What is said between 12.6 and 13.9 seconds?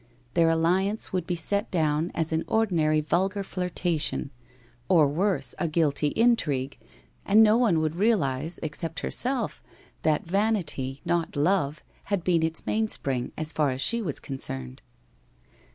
mainspring as far as